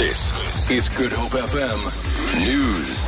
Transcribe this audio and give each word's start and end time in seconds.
This 0.00 0.70
is 0.70 0.88
Good 0.88 1.12
Hope 1.12 1.32
FM 1.32 1.78
News. 2.42 3.06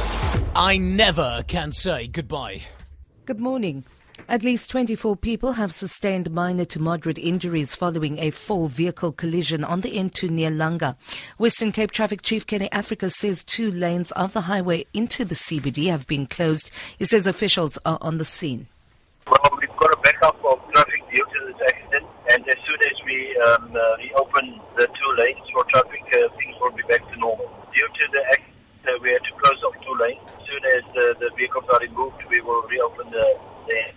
I 0.54 0.76
never 0.76 1.42
can 1.48 1.72
say 1.72 2.06
goodbye. 2.06 2.60
Good 3.24 3.40
morning. 3.40 3.84
At 4.28 4.42
least 4.42 4.68
24 4.68 5.16
people 5.16 5.52
have 5.52 5.72
sustained 5.72 6.30
minor 6.30 6.66
to 6.66 6.78
moderate 6.78 7.16
injuries 7.16 7.74
following 7.74 8.18
a 8.18 8.28
four 8.28 8.68
vehicle 8.68 9.12
collision 9.12 9.64
on 9.64 9.80
the 9.80 9.96
N2 9.96 10.28
near 10.28 10.50
Langa. 10.50 10.96
Western 11.38 11.72
Cape 11.72 11.92
Traffic 11.92 12.20
Chief 12.20 12.46
Kenny 12.46 12.70
Africa 12.72 13.08
says 13.08 13.42
two 13.42 13.70
lanes 13.70 14.10
of 14.10 14.34
the 14.34 14.42
highway 14.42 14.84
into 14.92 15.24
the 15.24 15.34
CBD 15.34 15.88
have 15.88 16.06
been 16.06 16.26
closed. 16.26 16.70
He 16.98 17.06
says 17.06 17.26
officials 17.26 17.78
are 17.86 17.96
on 18.02 18.18
the 18.18 18.26
scene. 18.26 18.66
Well, 19.26 19.58
we've 19.58 19.76
got 19.76 19.92
a 19.92 20.00
backup 20.02 20.36
of 20.44 20.60
traffic 20.72 21.00
due 21.10 21.24
to 21.24 21.46
this 21.46 21.68
accident, 21.68 22.06
and 22.32 22.48
as 22.48 22.56
soon 22.66 22.78
as 22.84 22.96
we 23.06 23.36
um, 23.38 23.70
uh, 23.74 23.96
reopen 23.98 24.60
the 24.76 24.86
two 24.86 25.10
lanes 25.16 25.46
for 25.52 25.64
traffic, 25.64 26.02
uh, 26.12 26.28
things 26.36 26.56
will 26.60 26.72
be 26.72 26.82
back 26.84 27.06
to 27.08 27.16
normal. 27.18 27.46
Due 27.74 27.86
to 27.86 28.08
the 28.12 28.22
accident, 28.30 28.54
uh, 28.88 28.98
we 29.00 29.12
had 29.12 29.22
to 29.24 29.32
close 29.38 29.62
off 29.62 29.74
two 29.84 29.94
lanes. 30.00 30.20
As 30.26 30.46
soon 30.48 30.64
as 30.76 30.84
uh, 30.90 31.18
the 31.20 31.30
vehicles 31.36 31.61
removed, 31.80 32.22
we 32.28 32.40
will 32.40 32.62
reopen 32.62 33.10
the 33.10 33.38
lane. 33.68 33.94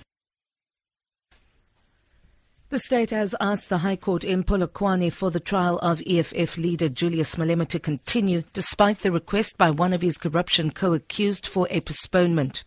The 2.70 2.80
state 2.80 3.12
has 3.12 3.36
asked 3.40 3.70
the 3.70 3.78
High 3.80 3.96
Court 3.96 4.24
in 4.24 4.44
Polokwane 4.44 5.14
for 5.14 5.30
the 5.32 5.40
trial 5.40 5.78
of 5.80 6.02
EFF 6.08 6.58
leader 6.58 6.90
Julius 6.90 7.36
Malema 7.36 7.68
to 7.68 7.80
continue, 7.80 8.44
despite 8.54 9.00
the 9.00 9.12
request 9.12 9.58
by 9.58 9.70
one 9.70 9.94
of 9.94 10.02
his 10.02 10.18
corruption 10.18 10.72
co-accused 10.72 11.46
for 11.46 11.68
a 11.70 11.82
postponement. 11.82 12.64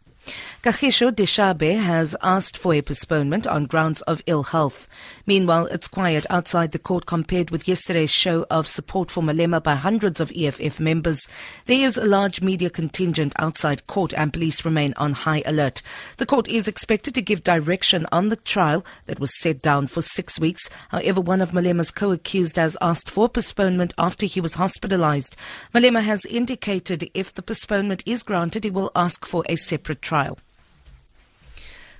Kagiso 0.63 1.11
Dichabe 1.11 1.81
has 1.81 2.15
asked 2.21 2.59
for 2.59 2.75
a 2.75 2.83
postponement 2.83 3.47
on 3.47 3.67
grounds 3.67 4.03
of 4.03 4.23
ill 4.27 4.43
health. 4.43 4.89
Meanwhile, 5.25 5.67
it's 5.67 5.89
quiet 5.89 6.27
outside 6.29 6.73
the 6.73 6.79
court 6.79 7.07
compared 7.07 7.51
with 7.51 7.69
yesterday's 7.69 8.11
show 8.11 8.45
of 8.51 8.67
support 8.67 9.11
for 9.11 9.23
Malema 9.23 9.63
by 9.63 9.77
hundreds 9.77 10.21
of 10.21 10.33
EFF 10.37 10.81
members. 10.81 11.29
There 11.67 11.79
is 11.79 11.97
a 11.97 12.05
large 12.05 12.43
media 12.43 12.71
contingent 12.71 13.33
outside 13.39 13.87
court 13.87 14.13
and 14.13 14.33
police 14.33 14.65
remain 14.65 14.95
on 14.97 15.13
high 15.13 15.43
alert. 15.47 15.81
The 16.19 16.27
court 16.27 16.49
is 16.49 16.69
expected 16.69 17.15
to 17.15 17.23
give 17.23 17.45
direction 17.45 18.07
on 18.13 18.29
the 18.29 18.37
trial 18.37 18.85
that 19.07 19.21
was 19.21 19.41
set 19.41 19.63
down 19.63 19.87
for 19.87 20.03
six 20.03 20.39
weeks. 20.39 20.69
However, 20.91 21.21
one 21.21 21.41
of 21.41 21.53
Malema's 21.53 21.91
co-accused 21.91 22.57
has 22.57 22.77
asked 22.81 23.11
for 23.11 23.29
postponement 23.29 23.95
after 23.97 24.27
he 24.27 24.41
was 24.41 24.55
hospitalized. 24.55 25.37
Malema 25.75 26.03
has 26.03 26.27
indicated 26.27 27.11
if 27.15 27.33
the 27.33 27.43
postponement 27.43 28.03
is 28.05 28.23
granted, 28.23 28.65
he 28.65 28.71
will 28.71 28.91
ask 28.95 29.25
for 29.25 29.45
a 29.49 29.57
separate 29.57 30.03
trial. 30.03 30.18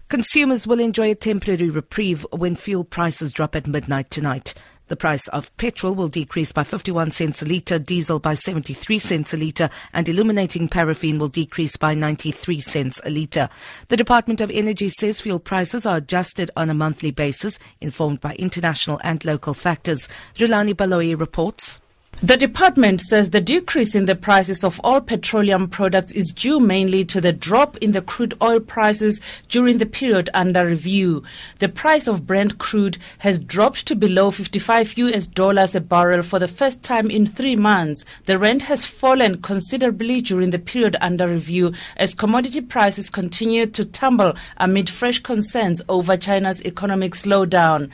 Consumers 0.09 0.67
will 0.67 0.81
enjoy 0.81 1.11
a 1.11 1.15
temporary 1.15 1.69
reprieve 1.69 2.27
when 2.33 2.57
fuel 2.57 2.83
prices 2.83 3.33
drop 3.33 3.55
at 3.55 3.67
midnight 3.67 4.11
tonight. 4.11 4.55
The 4.89 4.97
price 4.97 5.29
of 5.29 5.55
petrol 5.59 5.95
will 5.95 6.09
decrease 6.09 6.51
by 6.51 6.65
51 6.65 7.11
cents 7.11 7.43
a 7.43 7.45
litre, 7.45 7.79
diesel 7.79 8.19
by 8.19 8.33
73 8.33 8.99
cents 8.99 9.35
a 9.35 9.37
litre, 9.37 9.69
and 9.93 10.09
illuminating 10.09 10.67
paraffin 10.67 11.19
will 11.19 11.29
decrease 11.29 11.77
by 11.77 11.93
93 11.93 12.59
cents 12.61 13.03
a 13.05 13.11
litre. 13.11 13.51
The 13.89 13.99
Department 13.99 14.41
of 14.41 14.51
Energy 14.51 14.89
says 14.89 15.21
fuel 15.21 15.41
prices 15.41 15.85
are 15.85 15.99
adjusted 15.99 16.51
on 16.57 16.71
a 16.71 16.75
monthly 16.75 17.11
basis, 17.11 17.59
informed 17.83 18.23
by 18.23 18.35
international 18.37 18.99
and 19.05 19.23
local 19.27 19.53
factors. 19.53 20.09
Rulani 20.37 20.73
Baloyi 20.73 21.21
reports. 21.21 21.83
The 22.21 22.37
department 22.37 23.01
says 23.01 23.31
the 23.31 23.41
decrease 23.41 23.95
in 23.95 24.07
the 24.07 24.17
prices 24.17 24.65
of 24.65 24.81
all 24.83 25.01
petroleum 25.01 25.69
products 25.69 26.13
is 26.13 26.33
due 26.33 26.59
mainly 26.59 27.05
to 27.05 27.21
the 27.21 27.33
drop 27.33 27.77
in 27.77 27.93
the 27.93 28.03
crude 28.03 28.35
oil 28.43 28.59
prices 28.59 29.21
during 29.49 29.79
the 29.79 29.87
period 29.87 30.29
under 30.35 30.67
review. 30.67 31.23
The 31.61 31.69
price 31.69 32.09
of 32.09 32.27
Brent 32.27 32.59
crude 32.59 32.99
has 33.19 33.39
dropped 33.39 33.87
to 33.87 33.95
below 33.95 34.33
55 34.33 34.99
US 34.99 35.29
dollars 35.29 35.77
a 35.77 35.81
barrel 35.81 36.25
for 36.25 36.41
the 36.41 36.49
first 36.49 36.83
time 36.83 37.09
in 37.09 37.25
3 37.25 37.55
months. 37.55 38.05
The 38.27 38.37
rand 38.37 38.63
has 38.63 38.85
fallen 38.85 39.41
considerably 39.41 40.21
during 40.21 40.51
the 40.51 40.59
period 40.59 40.97
under 41.01 41.29
review 41.29 41.73
as 41.99 42.15
commodity 42.15 42.63
prices 42.63 43.11
continue 43.11 43.67
to 43.67 43.85
tumble 43.85 44.35
amid 44.57 44.91
fresh 44.91 45.21
concerns 45.21 45.83
over 45.89 46.17
China's 46.17 46.67
economic 46.67 47.13
slowdown. 47.13 47.93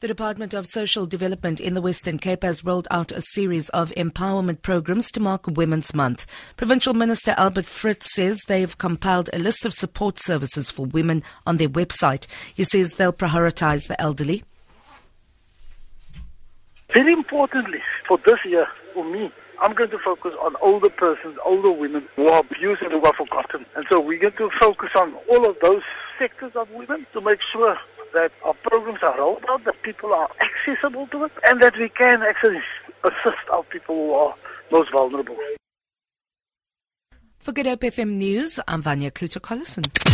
The 0.00 0.08
Department 0.08 0.52
of 0.52 0.66
Social 0.66 1.06
Development 1.06 1.58
in 1.58 1.72
the 1.72 1.80
Western 1.80 2.18
Cape 2.18 2.42
has 2.42 2.62
rolled 2.62 2.86
out 2.90 3.12
a 3.12 3.22
series 3.22 3.70
of 3.70 3.92
empowerment 3.92 4.60
programs 4.60 5.10
to 5.12 5.20
mark 5.20 5.46
Women's 5.46 5.94
Month. 5.94 6.26
Provincial 6.58 6.92
Minister 6.92 7.34
Albert 7.38 7.64
Fritz 7.64 8.12
says 8.12 8.42
they've 8.46 8.76
compiled 8.76 9.30
a 9.32 9.38
list 9.38 9.64
of 9.64 9.72
support 9.72 10.18
services 10.18 10.70
for 10.70 10.84
women 10.84 11.22
on 11.46 11.56
their 11.56 11.70
website. 11.70 12.26
He 12.54 12.64
says 12.64 12.92
they'll 12.92 13.10
prioritize 13.10 13.88
the 13.88 13.98
elderly. 13.98 14.44
Very 16.92 17.14
importantly, 17.14 17.80
for 18.06 18.18
this 18.26 18.40
year, 18.44 18.66
for 18.92 19.02
me, 19.02 19.32
I'm 19.62 19.72
going 19.72 19.88
to 19.88 19.98
focus 20.04 20.32
on 20.42 20.56
older 20.60 20.90
persons, 20.90 21.38
older 21.42 21.72
women 21.72 22.06
who 22.16 22.28
are 22.28 22.40
abused 22.40 22.82
and 22.82 22.92
who 22.92 23.00
are 23.00 23.14
forgotten. 23.16 23.64
And 23.74 23.86
so 23.90 24.00
we're 24.00 24.20
going 24.20 24.34
to 24.36 24.50
focus 24.60 24.90
on 24.94 25.14
all 25.30 25.48
of 25.48 25.56
those 25.62 25.80
sectors 26.18 26.52
of 26.54 26.68
women 26.72 27.06
to 27.14 27.22
make 27.22 27.38
sure 27.50 27.78
that 28.16 28.32
our 28.44 28.54
programs 28.62 29.00
are 29.02 29.18
rolled 29.18 29.44
out, 29.50 29.62
that 29.66 29.82
people 29.82 30.12
are 30.14 30.28
accessible 30.46 31.06
to 31.08 31.24
it, 31.24 31.32
and 31.46 31.62
that 31.62 31.74
we 31.78 31.90
can 31.90 32.22
actually 32.22 32.62
assist 33.04 33.44
our 33.52 33.62
people 33.64 33.94
who 33.94 34.12
are 34.14 34.34
most 34.72 34.90
vulnerable. 34.90 35.36
For 37.38 37.52
Good 37.52 37.66
Hope 37.66 37.80
FM 37.80 38.16
News, 38.16 38.58
I'm 38.66 38.80
Vanya 38.82 39.10
Kluter-Collison. 39.10 40.05